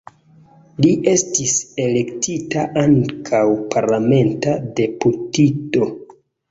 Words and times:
Li 0.85 0.89
estis 1.11 1.53
elektita 1.85 2.65
ankaŭ 2.87 3.45
parlamenta 3.77 4.61
deputito. 4.83 5.97